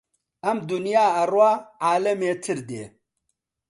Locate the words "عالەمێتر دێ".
1.85-2.83